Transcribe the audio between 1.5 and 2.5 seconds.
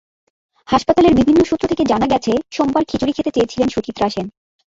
থেকে জানা গেছে,